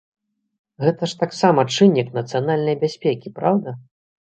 Гэта 0.85 1.09
ж 1.11 1.19
таксама 1.23 1.67
чыннік 1.75 2.11
нацыянальнай 2.17 2.81
бяспекі, 2.87 3.35
праўда? 3.39 3.79